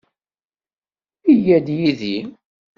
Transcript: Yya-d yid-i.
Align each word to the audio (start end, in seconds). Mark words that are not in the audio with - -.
Yya-d 1.33 1.67
yid-i. 1.77 2.17